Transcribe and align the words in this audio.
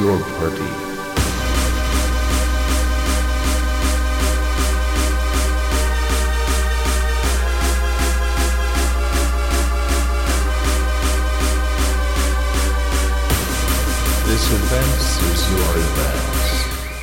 your 0.00 0.18
party. 0.38 0.86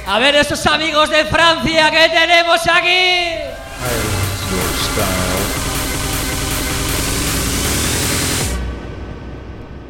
A 0.05 0.19
ver, 0.19 0.35
esos 0.35 0.65
amigos 0.67 1.09
de 1.09 1.25
Francia 1.25 1.89
que 1.89 2.09
tenemos 2.09 2.67
aquí. 2.67 3.39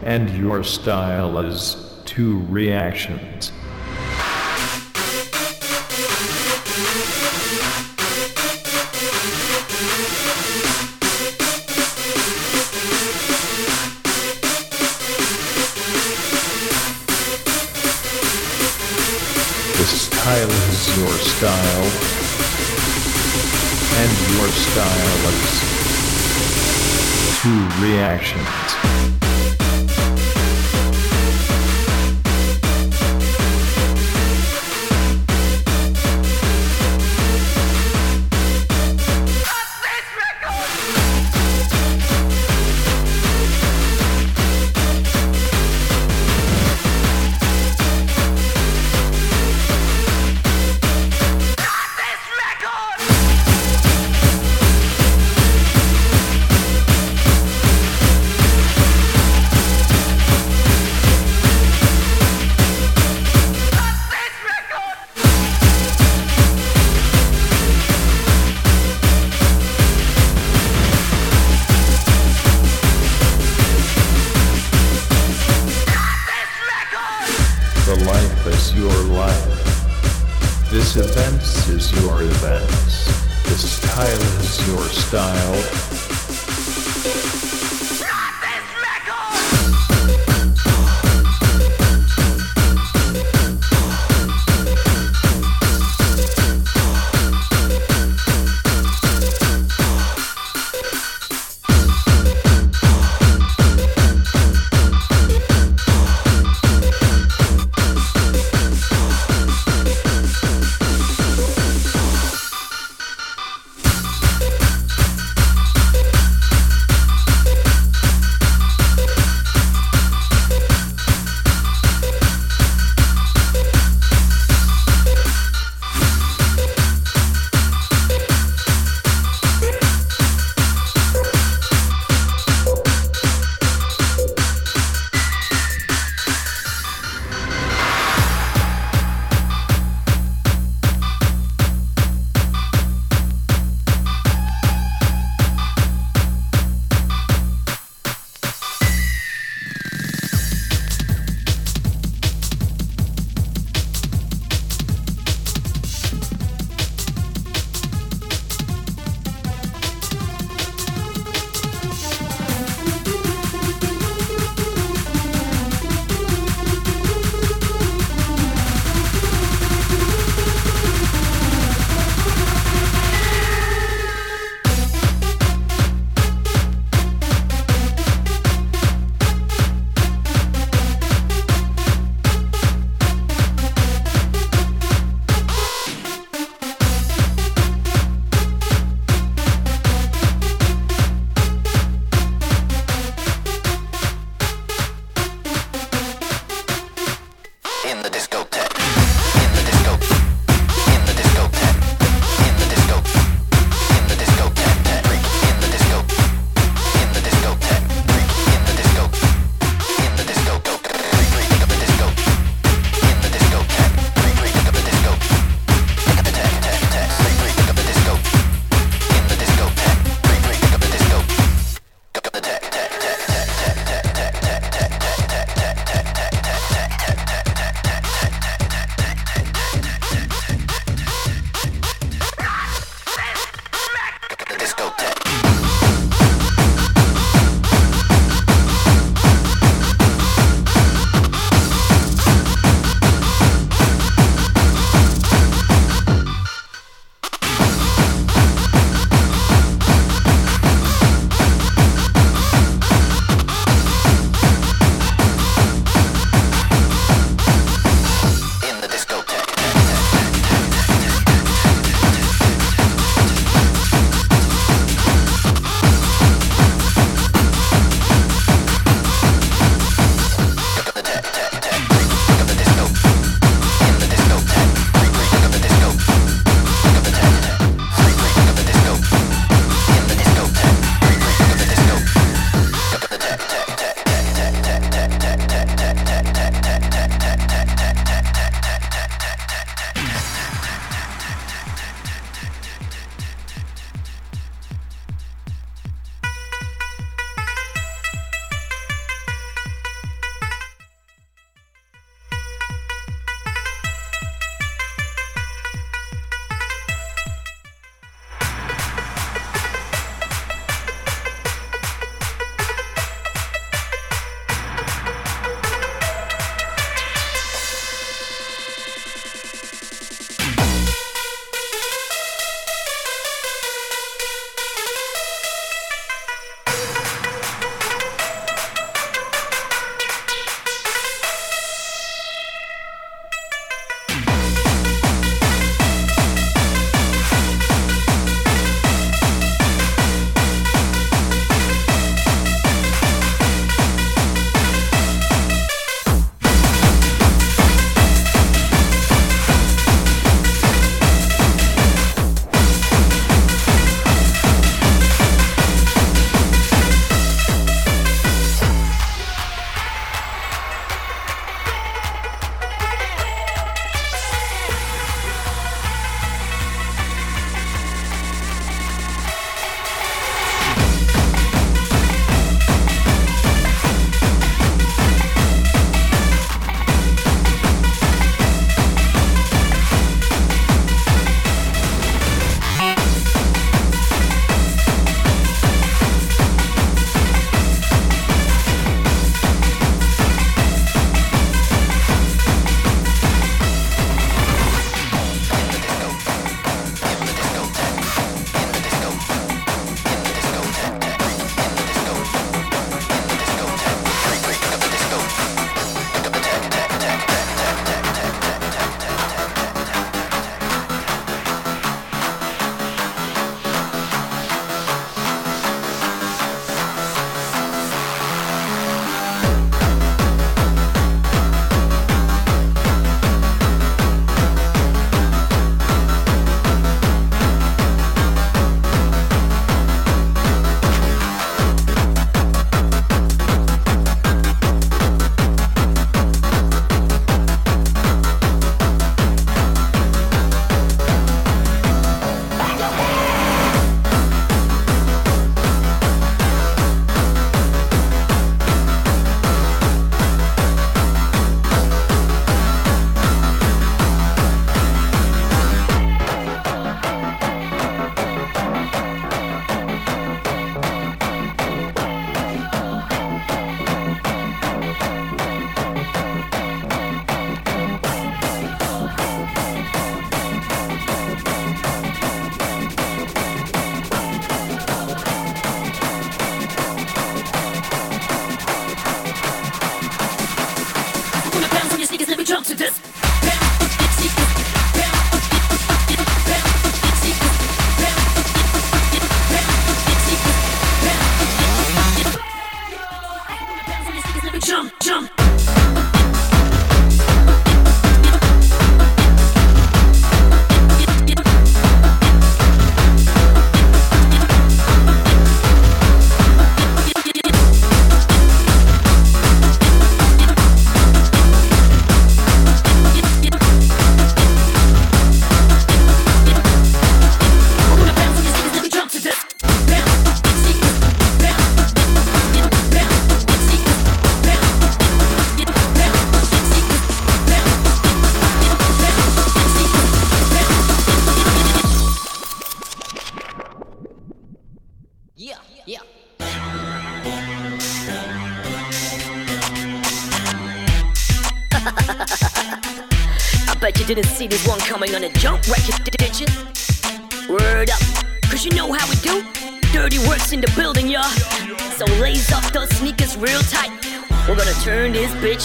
And 0.06 0.30
your 0.30 0.64
style 0.64 1.40
is 1.40 1.93
two 2.14 2.42
reactions. 2.42 3.52
The 19.74 19.86
style 19.88 20.52
is 20.52 20.98
your 20.98 21.18
style, 21.18 21.88
and 23.98 24.12
your 24.36 24.50
style 24.50 25.30
is 25.34 25.54
two 27.42 27.62
reactions. 27.84 28.93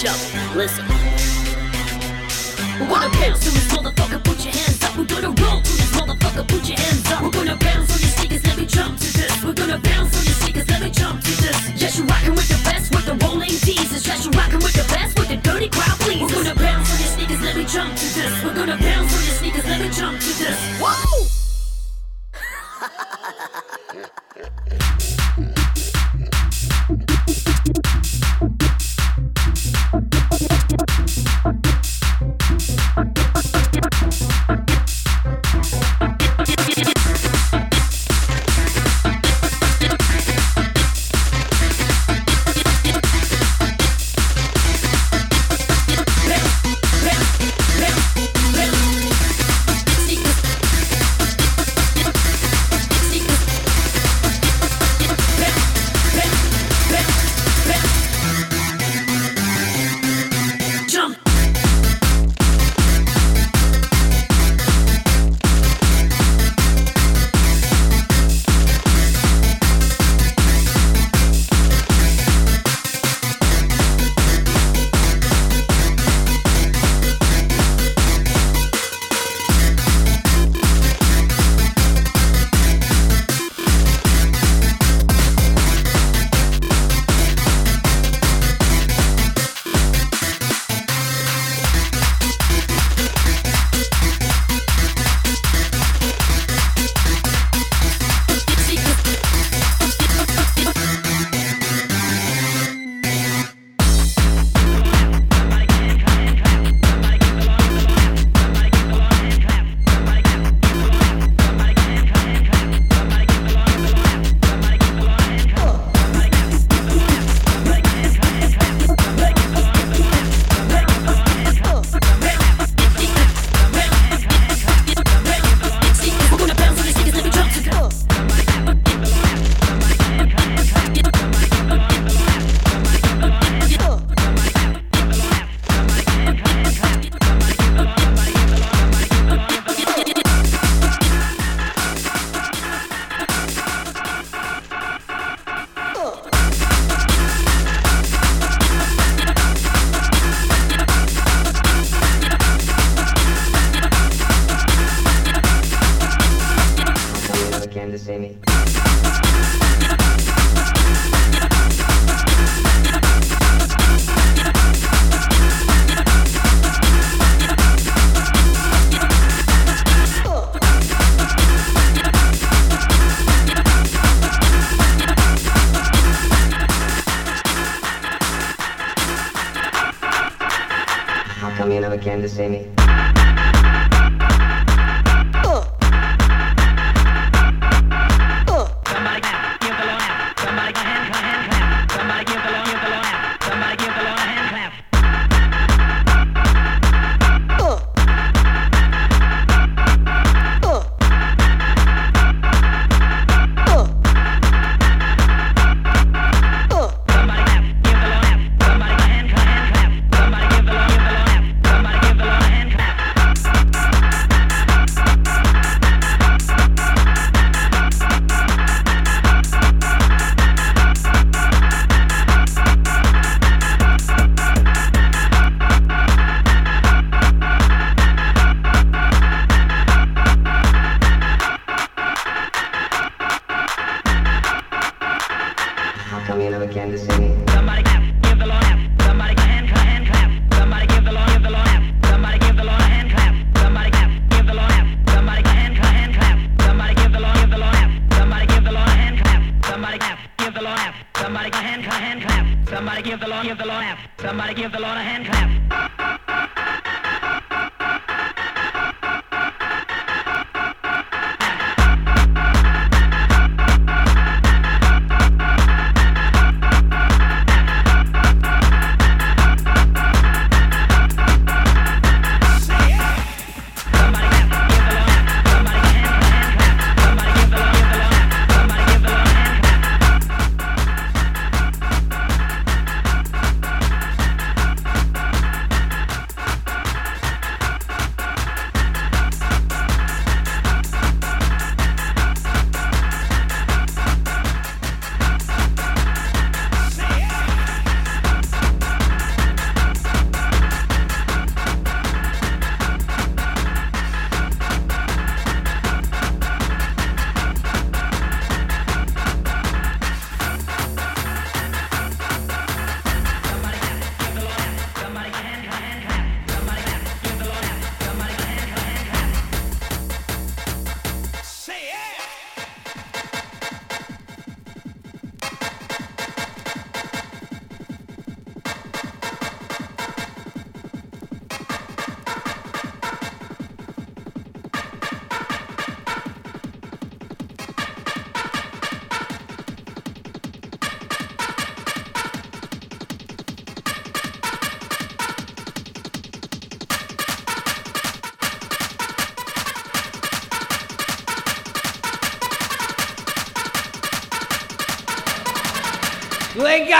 Up. 0.04 0.54
Listen. 0.54 0.87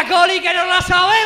Coli, 0.08 0.40
que 0.40 0.54
no 0.54 0.64
la 0.64 0.80
sabemos. 0.80 1.17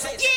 Something 0.00 0.29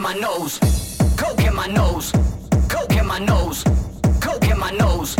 in 0.00 0.04
my 0.04 0.14
nose. 0.14 0.58
Coke 1.18 1.44
in 1.44 1.54
my 1.54 1.66
nose. 1.66 2.10
Coke 2.70 2.96
in 2.96 3.06
my 3.06 3.18
nose. 3.18 3.62
Coke 4.18 4.48
in 4.48 4.58
my 4.58 4.70
nose. 4.70 5.14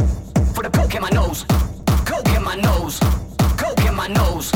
For 0.55 0.63
the 0.63 0.71
coke 0.71 0.95
in 0.95 1.03
my 1.03 1.11
nose. 1.11 1.45
Coke 2.07 2.29
in 2.35 2.43
my 2.43 2.57
nose. 2.57 2.99
Coke 3.61 3.85
in 3.85 3.95
my 3.95 4.09
nose. 4.09 4.51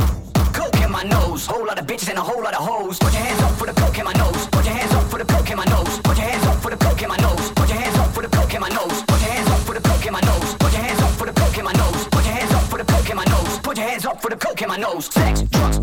Coke 0.59 0.81
in 0.81 0.91
my 0.91 1.03
nose. 1.03 1.47
Whole 1.47 1.67
lot 1.67 1.79
of 1.79 1.87
bitches 1.87 2.09
and 2.09 2.17
a 2.17 2.23
whole 2.23 2.43
lot 2.43 2.55
of 2.55 2.65
hoes. 2.67 2.99
Put 2.99 3.13
your 3.13 3.23
hands 3.23 3.43
up 3.43 3.53
for 3.59 3.67
the 3.67 3.75
coke 3.75 3.99
in 3.99 4.05
my 4.05 4.15
nose. 4.15 4.47
Put 4.47 4.65
your 4.65 4.75
hands 4.75 4.95
up 4.95 5.05
for 5.11 5.19
the 5.19 5.27
coke 5.27 5.51
in 5.51 5.57
my 5.59 5.65
nose. 5.65 5.99
Put 5.99 6.17
your 6.17 6.27
hands 6.27 6.47
up 6.47 6.57
for 6.63 6.71
the 6.71 6.77
coke 6.79 7.03
in 7.03 7.09
my 7.11 7.19
nose. 7.19 7.51
Put 7.53 7.69
your 7.69 7.79
hands 7.81 7.99
up 7.99 8.11
for 8.15 8.23
the 8.23 8.29
coke 8.31 8.55
in 8.55 8.61
my 8.63 8.71
nose. 8.71 9.03
Put 9.05 9.21
your 9.21 9.31
hands 9.31 9.51
up 9.51 9.61
for 9.61 9.75
the 9.75 9.81
coke 9.83 10.07
in 10.07 10.13
my 10.15 10.21
nose. 10.23 10.55
Put 10.55 10.73
your 10.73 10.83
hands 10.85 11.03
up 11.03 11.13
for 11.21 11.27
the 11.27 11.35
coke 11.35 11.59
in 11.59 11.65
my 11.65 11.73
nose. 11.73 12.09
Put 12.09 12.25
your 12.25 12.33
hands 12.33 12.53
up 12.55 12.65
for 12.71 12.79
the 12.79 12.85
coke 12.85 13.11
in 13.11 13.17
my 13.17 13.25
nose. 13.25 13.59
Put 13.59 13.77
your 13.77 13.87
hands 13.87 14.07
up 14.07 14.23
for 14.23 14.31
the 14.31 14.37
coke 14.37 14.63
in 14.63 14.69
my 14.69 14.77
nose. 14.79 15.05
Sex, 15.07 15.43
drugs, 15.43 15.79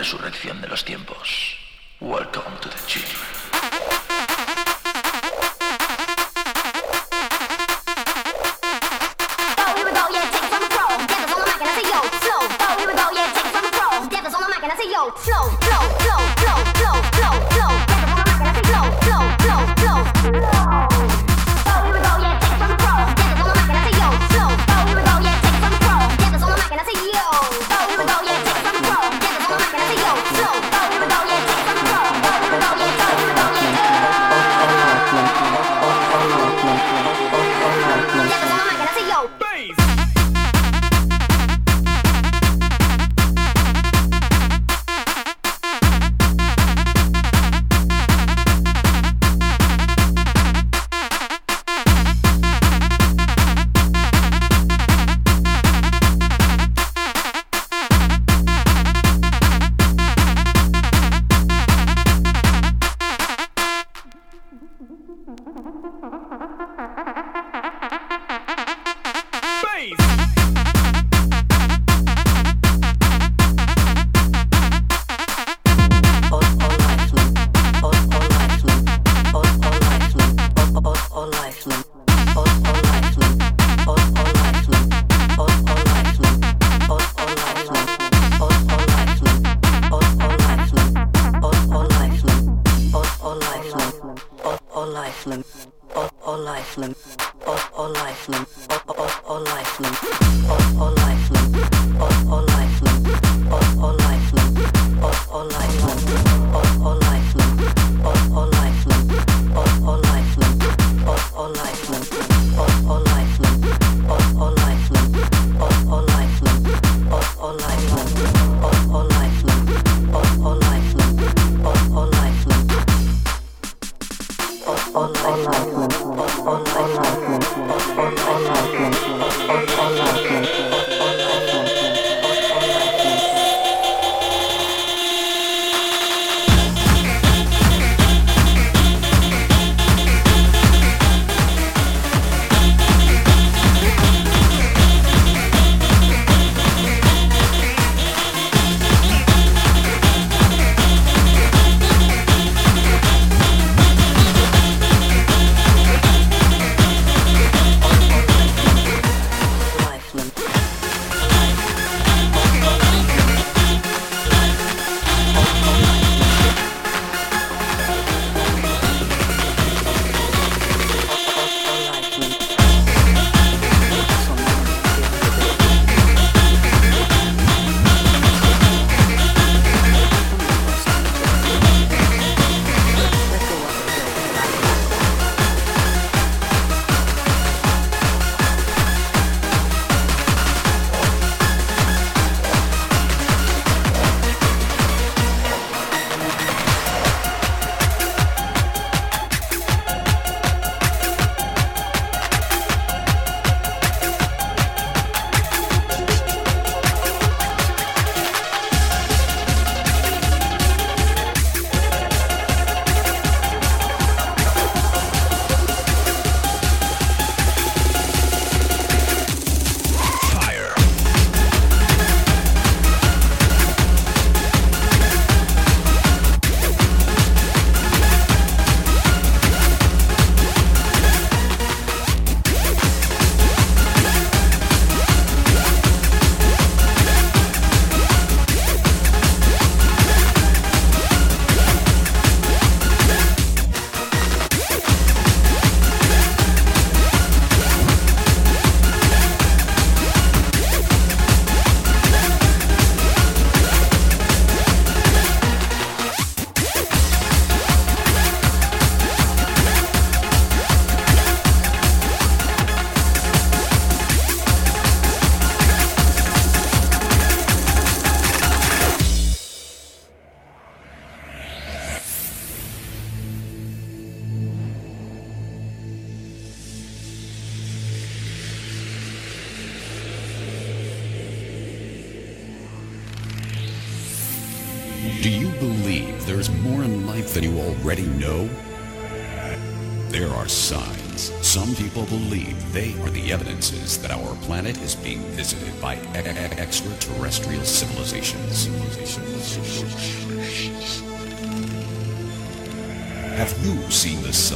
resurrección 0.00 0.62
de 0.62 0.68
los 0.68 0.82
tiempos. 0.82 1.58
Welcome 2.00 2.56
to 2.62 2.70
the 2.70 2.86
children. 2.86 3.40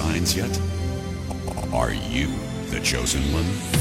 Signs 0.04 0.36
yet? 0.36 0.60
Are 1.72 1.94
you 1.94 2.28
the 2.70 2.80
chosen 2.80 3.22
one? 3.32 3.73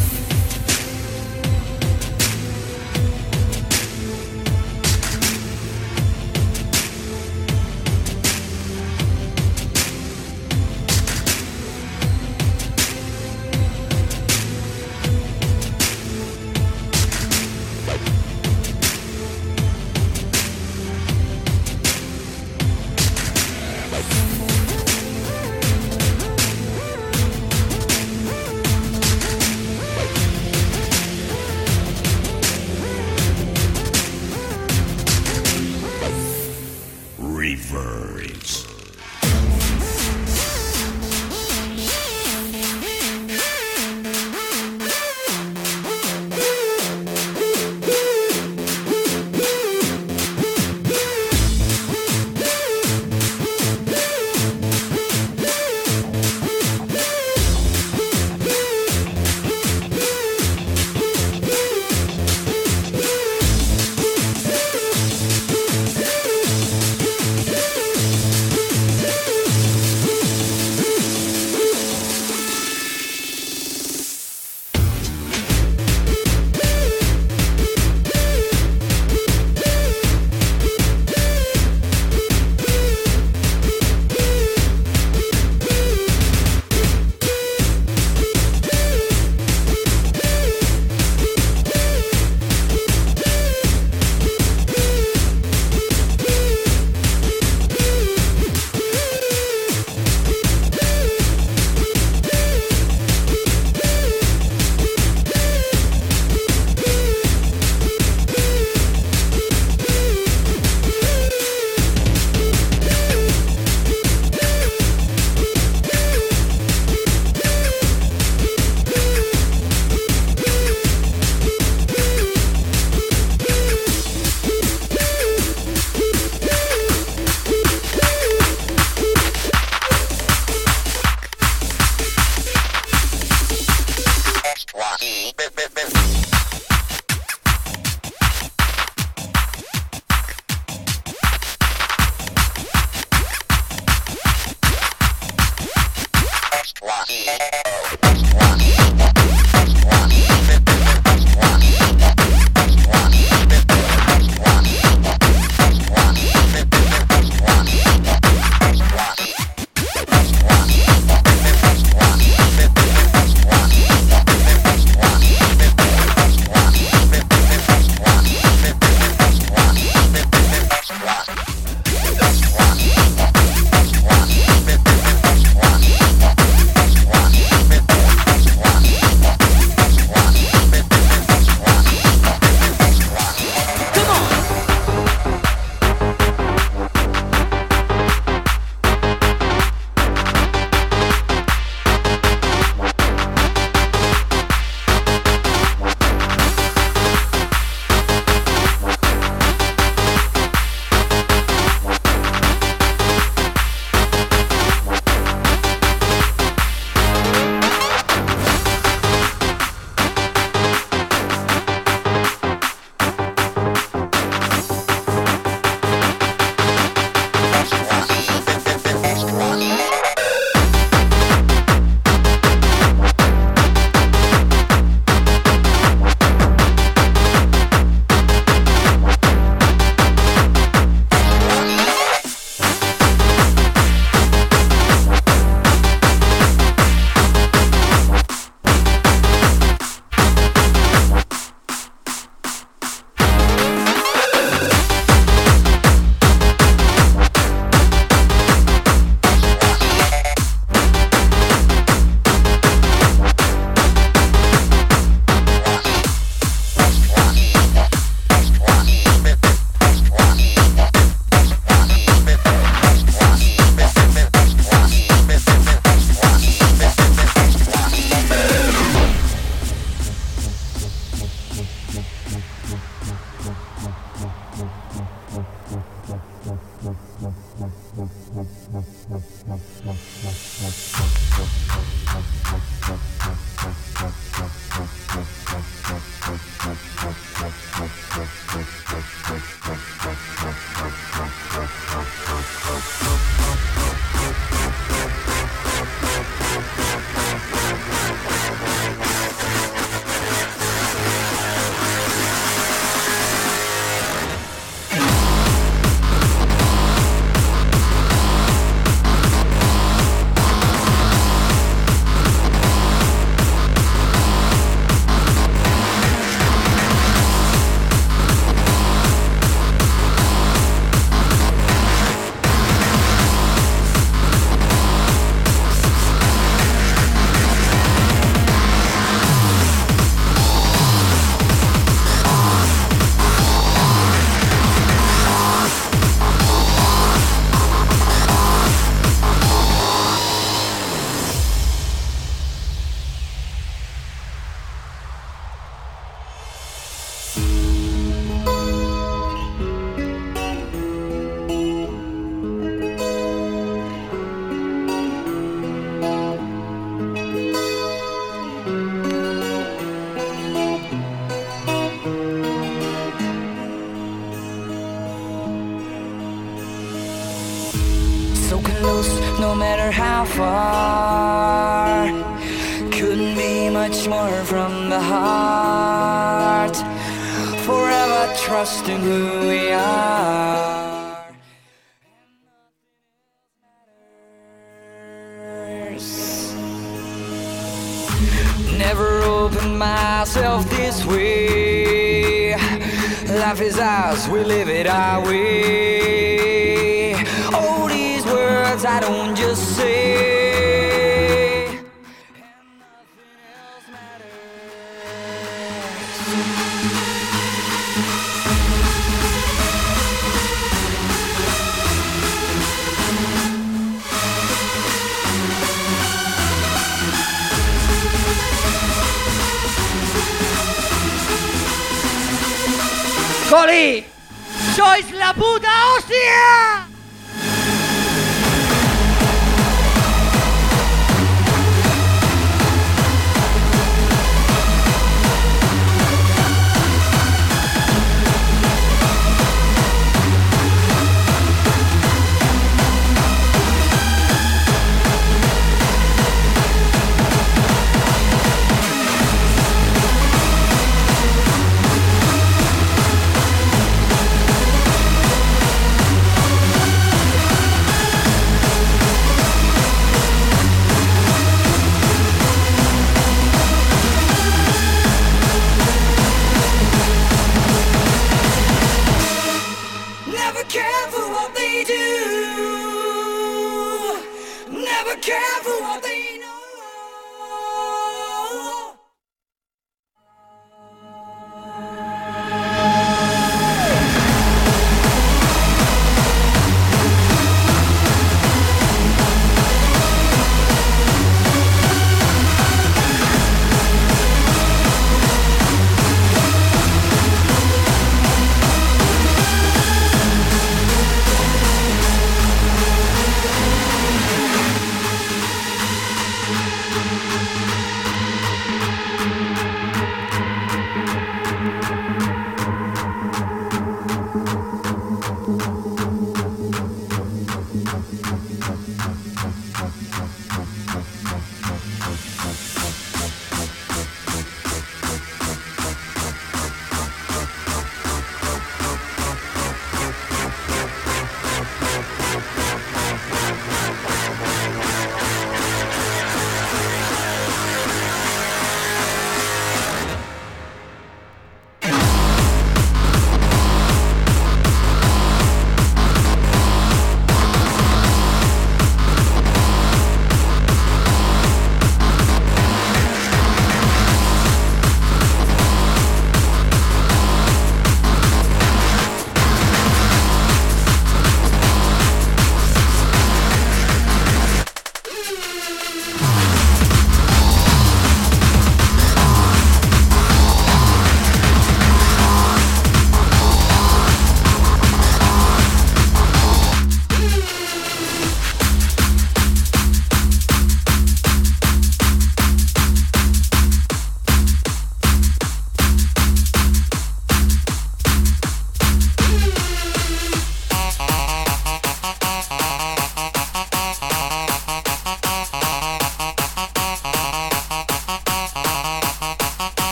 Trusting 378.73 379.01
who 379.01 379.32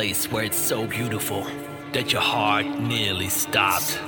place 0.00 0.32
where 0.32 0.44
it's 0.44 0.56
so 0.56 0.86
beautiful 0.86 1.46
that 1.92 2.10
your 2.10 2.22
heart 2.22 2.64
nearly 2.64 3.28
stopped? 3.28 3.98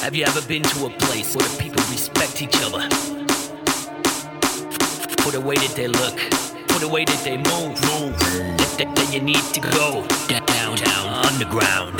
Have 0.00 0.14
you 0.14 0.24
ever 0.26 0.40
been 0.42 0.62
to 0.62 0.86
a 0.86 0.90
place 0.90 1.34
where 1.34 1.44
the 1.48 1.56
people 1.60 1.82
respect 1.90 2.40
each 2.40 2.54
other? 2.62 2.82
For 5.22 5.32
the 5.32 5.40
way 5.40 5.56
that 5.56 5.72
they 5.74 5.88
look, 5.88 6.16
for 6.70 6.78
the 6.78 6.86
way 6.86 7.04
that 7.04 7.20
they 7.24 7.36
move, 7.36 7.74
move. 7.90 8.16
That, 8.78 8.92
that, 8.94 9.12
you 9.12 9.20
need 9.20 9.42
to 9.54 9.60
go 9.60 10.06
down, 10.28 10.76
down, 10.76 11.08
underground. 11.26 11.97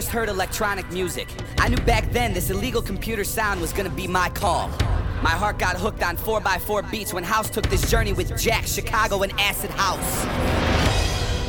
First 0.00 0.12
heard 0.12 0.30
electronic 0.30 0.90
music. 0.90 1.28
I 1.58 1.68
knew 1.68 1.76
back 1.76 2.10
then 2.10 2.32
this 2.32 2.48
illegal 2.48 2.80
computer 2.80 3.22
sound 3.22 3.60
was 3.60 3.70
gonna 3.70 3.90
be 3.90 4.08
my 4.08 4.30
call. 4.30 4.70
My 5.22 5.28
heart 5.28 5.58
got 5.58 5.76
hooked 5.76 6.02
on 6.02 6.16
4x4 6.16 6.90
beats 6.90 7.12
when 7.12 7.22
House 7.22 7.50
took 7.50 7.68
this 7.68 7.90
journey 7.90 8.14
with 8.14 8.34
Jack, 8.40 8.66
Chicago, 8.66 9.22
and 9.24 9.32
Acid 9.38 9.68
House. 9.72 10.24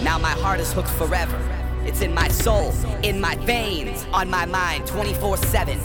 Now 0.04 0.18
my 0.18 0.32
heart 0.32 0.60
is 0.60 0.74
hooked 0.74 0.90
forever. 0.90 1.40
It's 1.86 2.02
in 2.02 2.14
my 2.14 2.28
soul, 2.28 2.74
in 3.04 3.22
my 3.22 3.36
veins, 3.36 4.06
on 4.12 4.30
my 4.30 4.46
mind 4.46 4.86
24 4.86 5.38
7. 5.38 5.80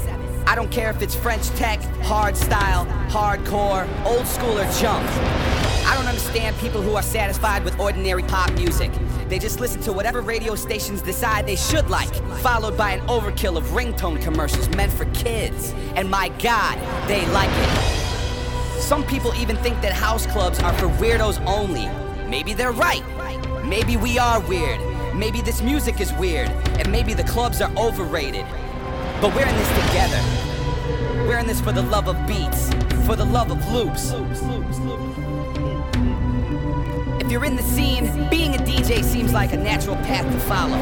I 0.48 0.56
don't 0.56 0.72
care 0.72 0.90
if 0.90 1.00
it's 1.02 1.14
French 1.14 1.46
tech, 1.50 1.80
hard 2.02 2.36
style, 2.36 2.84
hardcore, 3.10 3.86
old 4.04 4.26
school, 4.26 4.58
or 4.58 4.68
junk. 4.72 5.06
I 5.86 5.94
don't 5.94 6.08
understand 6.08 6.56
people 6.56 6.82
who 6.82 6.96
are 6.96 7.02
satisfied 7.02 7.62
with 7.62 7.78
ordinary 7.78 8.24
pop 8.24 8.50
music. 8.54 8.90
They 9.28 9.38
just 9.40 9.58
listen 9.58 9.80
to 9.82 9.92
whatever 9.92 10.20
radio 10.20 10.54
stations 10.54 11.02
decide 11.02 11.46
they 11.46 11.56
should 11.56 11.90
like, 11.90 12.14
followed 12.40 12.76
by 12.76 12.92
an 12.92 13.06
overkill 13.08 13.56
of 13.56 13.64
ringtone 13.68 14.22
commercials 14.22 14.68
meant 14.70 14.92
for 14.92 15.04
kids. 15.06 15.74
And 15.96 16.08
my 16.08 16.28
God, 16.40 16.78
they 17.08 17.26
like 17.28 17.50
it. 17.50 18.80
Some 18.80 19.04
people 19.04 19.34
even 19.34 19.56
think 19.56 19.80
that 19.80 19.92
house 19.92 20.26
clubs 20.26 20.60
are 20.60 20.72
for 20.74 20.86
weirdos 20.86 21.44
only. 21.44 21.88
Maybe 22.28 22.54
they're 22.54 22.72
right. 22.72 23.02
Maybe 23.64 23.96
we 23.96 24.16
are 24.16 24.40
weird. 24.40 24.80
Maybe 25.14 25.40
this 25.40 25.60
music 25.60 26.00
is 26.00 26.12
weird. 26.12 26.48
And 26.78 26.92
maybe 26.92 27.12
the 27.12 27.24
clubs 27.24 27.60
are 27.60 27.72
overrated. 27.76 28.46
But 29.20 29.34
we're 29.34 29.46
in 29.46 29.56
this 29.56 29.68
together. 29.88 30.22
We're 31.26 31.38
in 31.38 31.48
this 31.48 31.60
for 31.60 31.72
the 31.72 31.82
love 31.82 32.06
of 32.06 32.26
beats, 32.28 32.72
for 33.06 33.16
the 33.16 33.24
love 33.24 33.50
of 33.50 33.72
loops. 33.72 34.12
If 37.26 37.32
you're 37.32 37.44
in 37.44 37.56
the 37.56 37.62
scene, 37.64 38.06
being 38.30 38.54
a 38.54 38.58
DJ 38.58 39.02
seems 39.02 39.32
like 39.32 39.52
a 39.52 39.56
natural 39.56 39.96
path 40.06 40.22
to 40.30 40.38
follow. 40.46 40.78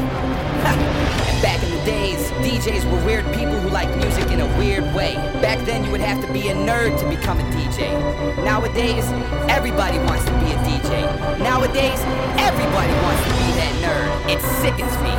back 1.41 1.57
in 1.63 1.71
the 1.71 1.83
days, 1.83 2.21
DJs 2.45 2.85
were 2.85 3.03
weird 3.03 3.25
people 3.33 3.57
who 3.59 3.69
liked 3.69 3.97
music 3.97 4.29
in 4.29 4.41
a 4.41 4.57
weird 4.59 4.83
way. 4.93 5.15
Back 5.41 5.65
then, 5.65 5.83
you 5.83 5.89
would 5.89 6.01
have 6.05 6.23
to 6.23 6.31
be 6.31 6.49
a 6.49 6.53
nerd 6.53 6.99
to 6.99 7.09
become 7.09 7.39
a 7.39 7.43
DJ. 7.49 7.97
Nowadays, 8.45 9.09
everybody 9.49 9.97
wants 10.05 10.23
to 10.25 10.31
be 10.37 10.53
a 10.53 10.57
DJ. 10.69 11.01
Nowadays, 11.39 11.97
everybody 12.37 12.93
wants 13.01 13.23
to 13.25 13.31
be 13.41 13.49
that 13.57 13.73
nerd. 13.81 14.29
It 14.29 14.39
sickens 14.61 14.93
me. 15.01 15.17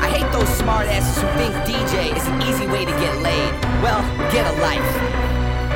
I 0.00 0.08
hate 0.08 0.32
those 0.32 0.48
smartasses 0.56 1.20
who 1.20 1.28
think 1.36 1.52
DJ 1.68 2.16
is 2.16 2.26
an 2.28 2.40
easy 2.48 2.66
way 2.66 2.86
to 2.86 2.92
get 2.92 3.12
laid. 3.20 3.52
Well, 3.84 4.00
get 4.32 4.48
a 4.48 4.56
life. 4.62 4.80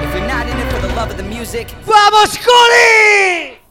If 0.00 0.14
you're 0.16 0.26
not 0.26 0.48
in 0.48 0.56
it 0.56 0.72
for 0.72 0.80
the 0.80 0.94
love 0.94 1.10
of 1.10 1.18
the 1.18 1.22
music, 1.22 1.68
¡Vamos, 1.84 2.38
Coli! 2.38 3.65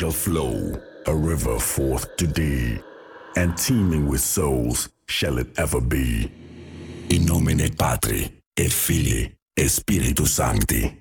Shall 0.00 0.10
flow 0.10 0.72
a 1.08 1.14
river 1.14 1.58
forth 1.58 2.16
to 2.16 2.26
thee, 2.26 2.78
and 3.36 3.54
teeming 3.58 4.08
with 4.08 4.22
souls 4.22 4.88
shall 5.04 5.36
it 5.36 5.48
ever 5.58 5.78
be. 5.78 6.32
In 7.10 7.26
nomine 7.26 7.68
Patri, 7.76 8.32
et 8.56 8.72
Filii, 8.72 9.30
et 9.58 9.68
Spiritus 9.68 10.32
Sancti. 10.32 10.99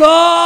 Marcos! 0.00 0.39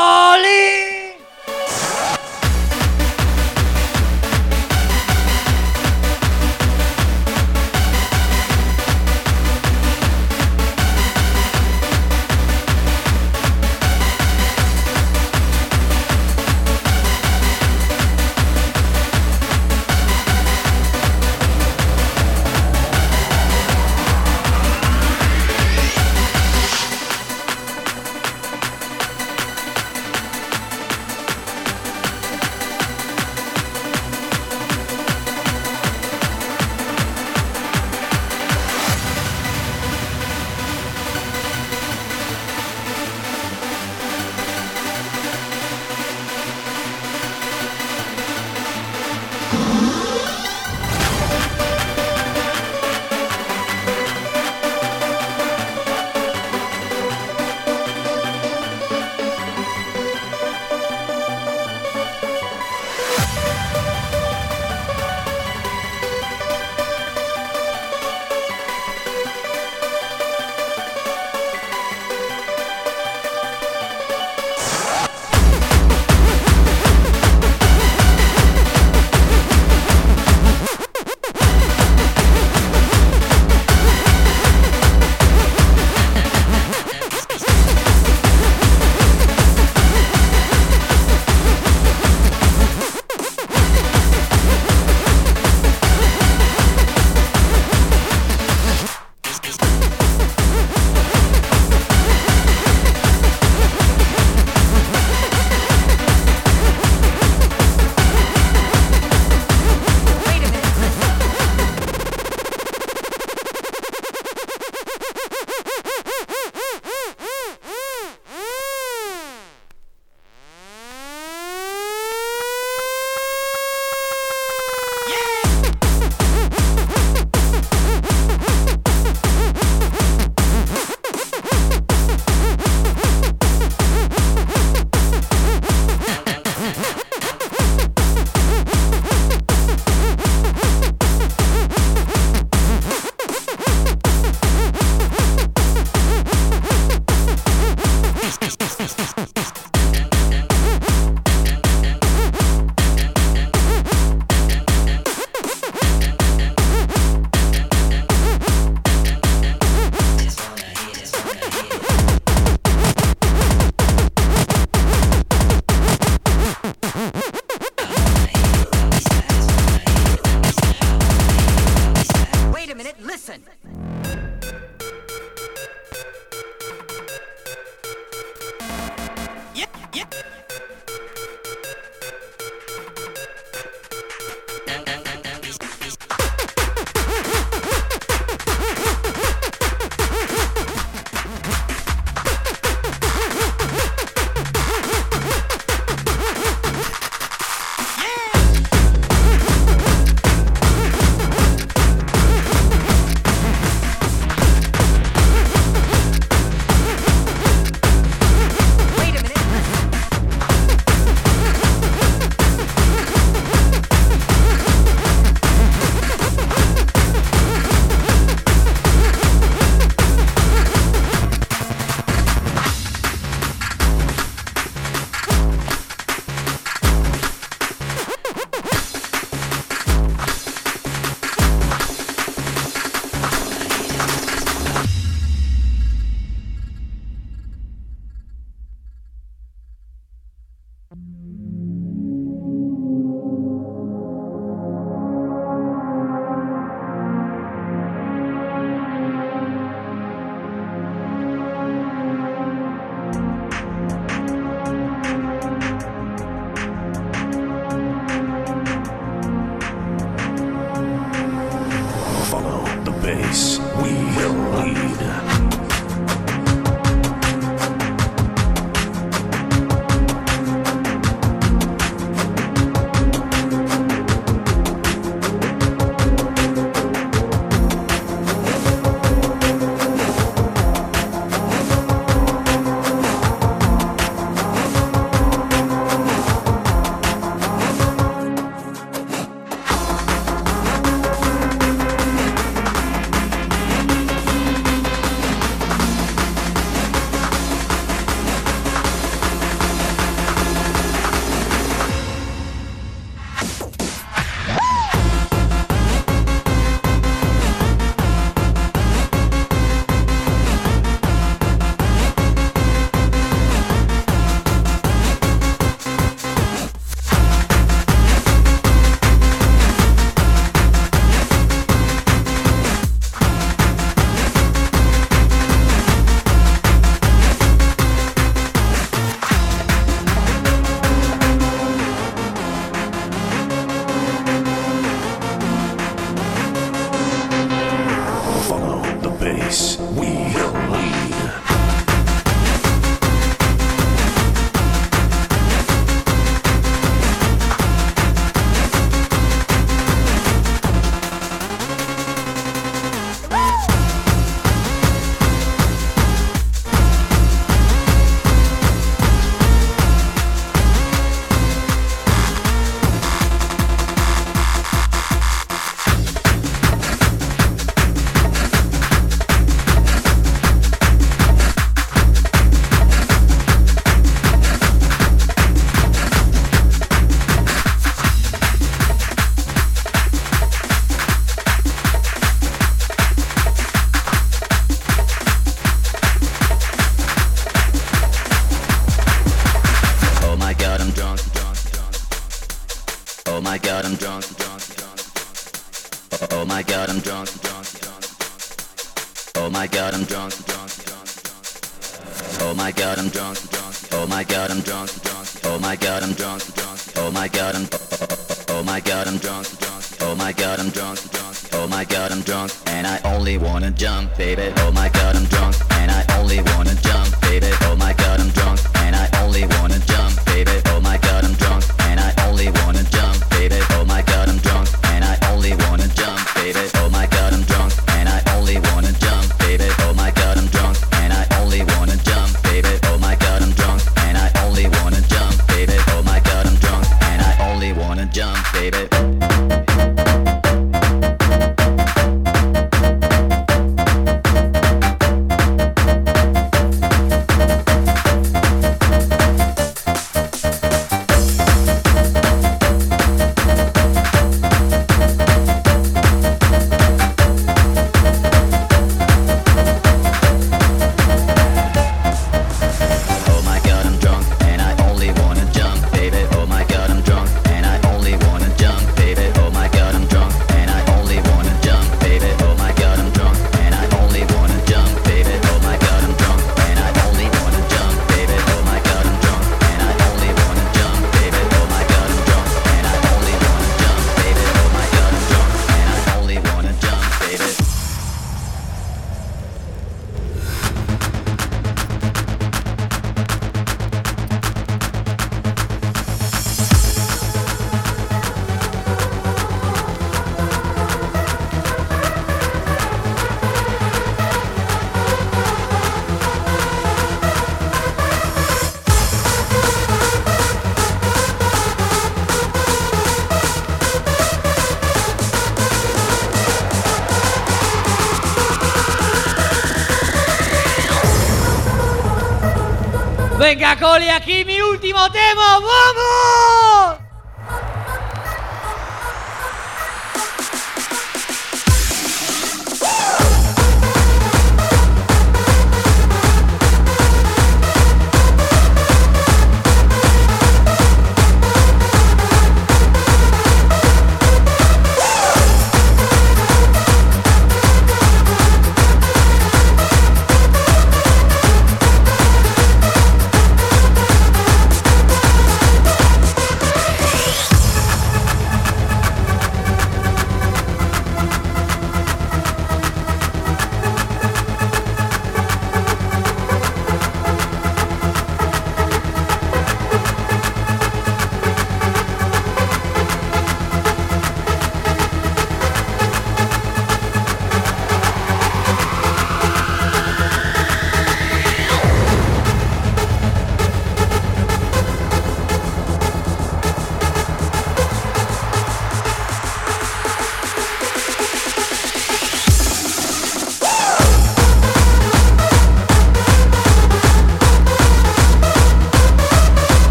Agora 523.75 524.05
é 524.05 524.13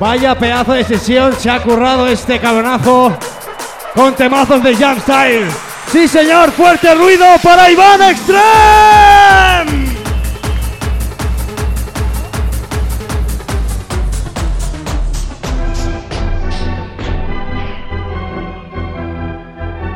Vaya 0.00 0.34
pedazo 0.34 0.72
de 0.72 0.82
sesión 0.82 1.34
se 1.38 1.50
ha 1.50 1.62
currado 1.62 2.06
este 2.06 2.40
cabronazo 2.40 3.14
con 3.94 4.14
temazos 4.14 4.62
de 4.62 4.74
Jump 4.74 4.98
Style. 5.00 5.46
Sí, 5.92 6.08
señor, 6.08 6.50
fuerte 6.52 6.94
ruido 6.94 7.26
para 7.42 7.70
Iván 7.70 8.00
Extreme. 8.00 8.99